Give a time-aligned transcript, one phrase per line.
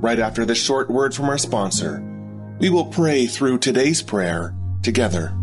[0.00, 2.00] Right after this short word from our sponsor,
[2.60, 5.34] we will pray through today's prayer together.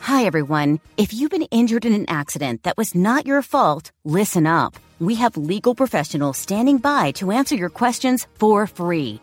[0.00, 0.80] Hi, everyone.
[0.98, 4.76] If you've been injured in an accident that was not your fault, listen up.
[5.00, 9.22] We have legal professionals standing by to answer your questions for free.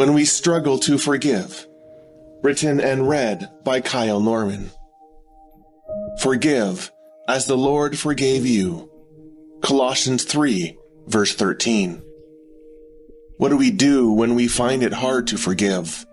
[0.00, 1.66] When We Struggle to Forgive,
[2.42, 4.70] written and read by Kyle Norman.
[6.22, 6.90] Forgive
[7.28, 8.90] as the Lord forgave you.
[9.60, 12.02] Colossians 3, verse 13.
[13.36, 16.06] What do we do when we find it hard to forgive?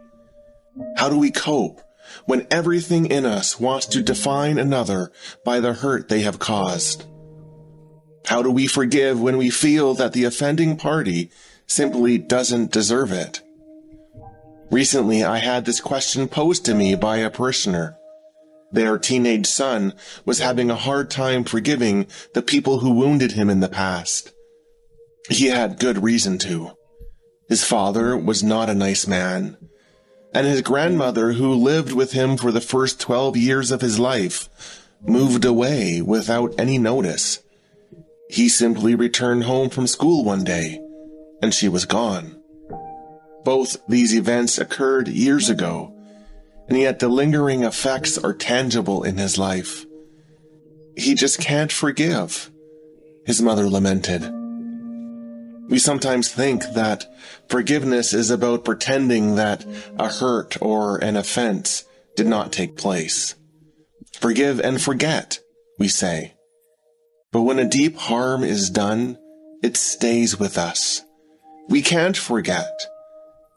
[0.97, 1.79] How do we cope
[2.25, 5.13] when everything in us wants to define another
[5.45, 7.05] by the hurt they have caused?
[8.25, 11.31] How do we forgive when we feel that the offending party
[11.67, 13.43] simply doesn't deserve it?
[14.69, 17.97] Recently, I had this question posed to me by a parishioner.
[18.71, 19.93] Their teenage son
[20.25, 24.33] was having a hard time forgiving the people who wounded him in the past.
[25.29, 26.71] He had good reason to.
[27.47, 29.55] His father was not a nice man,
[30.33, 34.49] and his grandmother, who lived with him for the first 12 years of his life,
[35.01, 37.41] moved away without any notice.
[38.29, 40.81] He simply returned home from school one day,
[41.41, 42.41] and she was gone.
[43.43, 45.93] Both these events occurred years ago,
[46.67, 49.85] and yet the lingering effects are tangible in his life.
[50.95, 52.51] He just can't forgive,
[53.25, 54.23] his mother lamented.
[55.69, 57.05] We sometimes think that
[57.49, 59.65] forgiveness is about pretending that
[59.99, 61.83] a hurt or an offense
[62.15, 63.35] did not take place.
[64.13, 65.39] Forgive and forget,
[65.77, 66.33] we say.
[67.31, 69.17] But when a deep harm is done,
[69.61, 71.03] it stays with us.
[71.67, 72.71] We can't forget.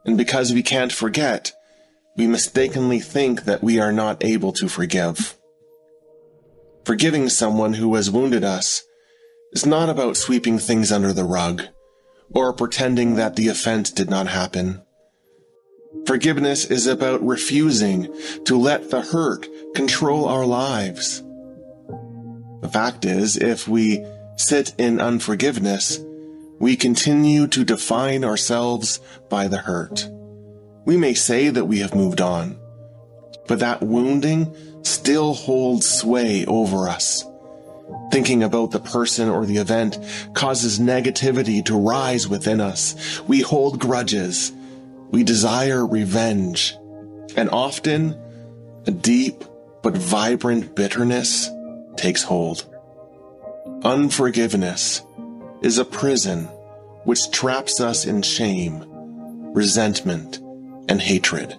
[0.05, 1.53] And because we can't forget,
[2.17, 5.37] we mistakenly think that we are not able to forgive.
[6.85, 8.83] Forgiving someone who has wounded us
[9.53, 11.65] is not about sweeping things under the rug
[12.35, 14.83] or pretending that the offense did not happen.
[16.07, 21.23] Forgiveness is about refusing to let the hurt control our lives.
[22.63, 24.05] The fact is, if we
[24.37, 26.01] sit in unforgiveness,
[26.61, 29.01] we continue to define ourselves
[29.31, 30.09] by the hurt.
[30.85, 32.61] We may say that we have moved on,
[33.49, 37.25] but that wounding still holds sway over us.
[38.13, 39.99] Thinking about the person or the event
[40.35, 43.21] causes negativity to rise within us.
[43.27, 44.53] We hold grudges.
[45.11, 46.77] We desire revenge.
[47.37, 48.21] And often,
[48.87, 49.45] a deep
[49.83, 51.49] but vibrant bitterness
[51.97, 52.67] takes hold.
[53.83, 55.03] Unforgiveness
[55.63, 56.45] is a prison
[57.05, 58.85] which traps us in shame,
[59.53, 60.39] resentment,
[60.89, 61.57] and hatred.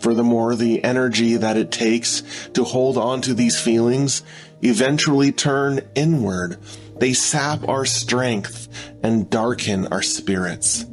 [0.00, 2.22] Furthermore, the energy that it takes
[2.54, 4.22] to hold on to these feelings
[4.60, 6.58] eventually turn inward.
[6.98, 8.68] They sap our strength
[9.02, 10.84] and darken our spirits.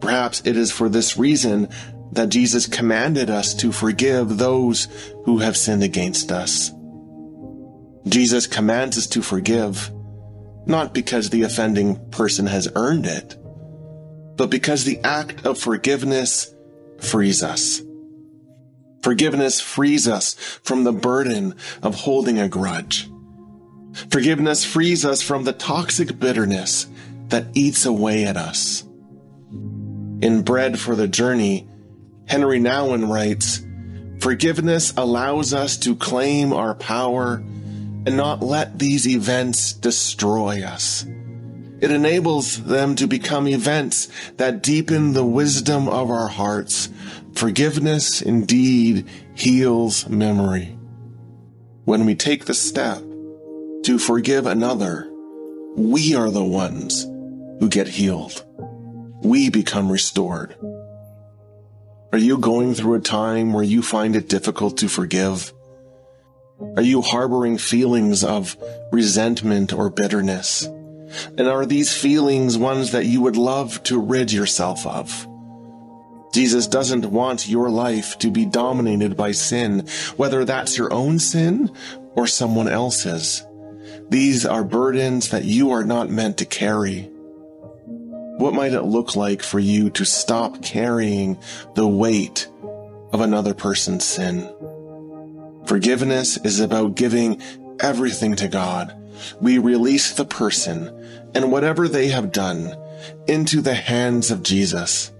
[0.00, 1.68] Perhaps it is for this reason
[2.12, 4.88] that Jesus commanded us to forgive those
[5.24, 6.72] who have sinned against us.
[8.06, 9.90] Jesus commands us to forgive,
[10.66, 13.36] not because the offending person has earned it,
[14.36, 16.54] but because the act of forgiveness
[16.98, 17.82] frees us.
[19.02, 23.10] Forgiveness frees us from the burden of holding a grudge.
[24.10, 26.86] Forgiveness frees us from the toxic bitterness
[27.28, 28.82] that eats away at us.
[30.20, 31.68] In Bread for the Journey,
[32.26, 33.60] Henri Nouwen writes,
[34.20, 37.44] Forgiveness allows us to claim our power
[38.06, 41.06] and not let these events destroy us.
[41.80, 46.88] It enables them to become events that deepen the wisdom of our hearts.
[47.34, 50.78] Forgiveness indeed heals memory.
[51.84, 52.98] When we take the step
[53.84, 55.10] to forgive another,
[55.76, 57.04] we are the ones
[57.60, 58.44] who get healed.
[59.22, 60.56] We become restored.
[62.12, 65.52] Are you going through a time where you find it difficult to forgive?
[66.60, 68.56] Are you harboring feelings of
[68.92, 70.64] resentment or bitterness?
[71.36, 75.28] And are these feelings ones that you would love to rid yourself of?
[76.32, 79.86] Jesus doesn't want your life to be dominated by sin,
[80.16, 81.70] whether that's your own sin
[82.14, 83.44] or someone else's.
[84.08, 87.02] These are burdens that you are not meant to carry.
[88.38, 91.38] What might it look like for you to stop carrying
[91.74, 92.48] the weight
[93.12, 94.52] of another person's sin?
[95.66, 97.40] Forgiveness is about giving
[97.80, 98.94] everything to God.
[99.40, 100.88] We release the person
[101.34, 102.76] and whatever they have done
[103.26, 105.10] into the hands of Jesus.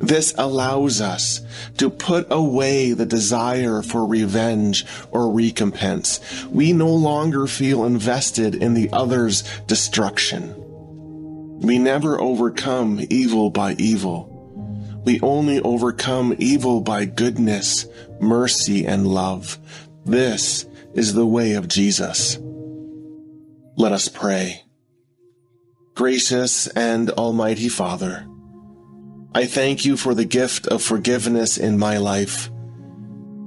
[0.00, 1.40] This allows us
[1.78, 6.44] to put away the desire for revenge or recompense.
[6.46, 10.54] We no longer feel invested in the other's destruction.
[11.60, 14.33] We never overcome evil by evil.
[15.04, 17.86] We only overcome evil by goodness,
[18.20, 19.58] mercy, and love.
[20.04, 22.38] This is the way of Jesus.
[23.76, 24.62] Let us pray.
[25.94, 28.26] Gracious and Almighty Father,
[29.34, 32.50] I thank you for the gift of forgiveness in my life.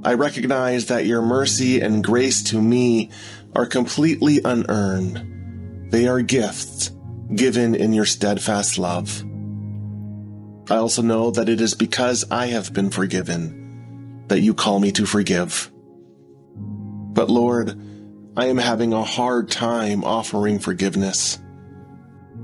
[0.04, 3.10] I recognize that your mercy and grace to me
[3.56, 5.92] are completely unearned.
[5.92, 6.92] They are gifts
[7.34, 9.24] given in your steadfast love.
[10.70, 14.92] I also know that it is because I have been forgiven that you call me
[14.92, 15.72] to forgive.
[16.58, 17.80] But Lord,
[18.36, 21.40] I am having a hard time offering forgiveness.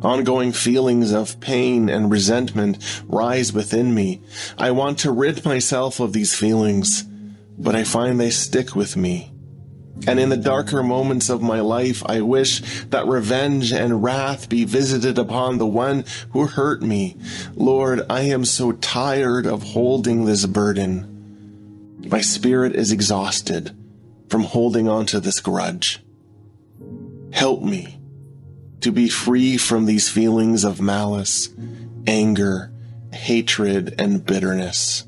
[0.01, 4.21] Ongoing feelings of pain and resentment rise within me.
[4.57, 7.03] I want to rid myself of these feelings,
[7.57, 9.32] but I find they stick with me.
[10.07, 14.65] And in the darker moments of my life, I wish that revenge and wrath be
[14.65, 17.15] visited upon the one who hurt me.
[17.55, 21.09] Lord, I am so tired of holding this burden.
[22.09, 23.75] My spirit is exhausted
[24.29, 26.01] from holding on to this grudge.
[27.31, 27.99] Help me
[28.81, 31.49] to be free from these feelings of malice,
[32.05, 32.71] anger,
[33.13, 35.05] hatred, and bitterness.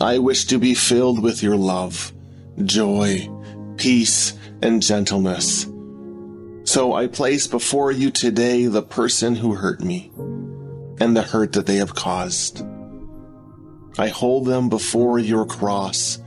[0.00, 2.12] I wish to be filled with your love,
[2.64, 3.28] joy,
[3.76, 5.66] peace, and gentleness.
[6.64, 10.12] So I place before you today the person who hurt me
[11.00, 12.64] and the hurt that they have caused.
[13.98, 16.18] I hold them before your cross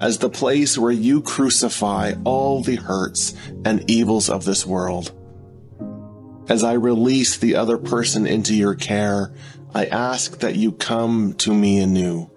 [0.00, 5.12] as the place where you crucify all the hurts and evils of this world.
[6.48, 9.32] As I release the other person into your care,
[9.74, 12.30] I ask that you come to me anew.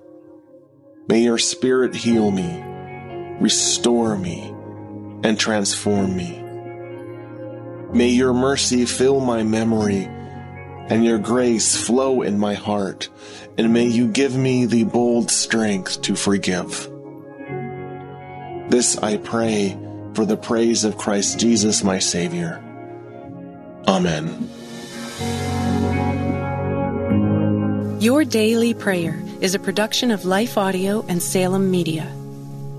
[1.07, 2.63] May your spirit heal me,
[3.39, 4.53] restore me,
[5.23, 6.43] and transform me.
[7.93, 10.09] May your mercy fill my memory
[10.89, 13.09] and your grace flow in my heart,
[13.57, 16.89] and may you give me the bold strength to forgive.
[18.69, 19.77] This I pray
[20.13, 22.63] for the praise of Christ Jesus, my Savior.
[23.87, 24.49] Amen.
[27.99, 32.11] Your Daily Prayer is a production of Life Audio and Salem Media.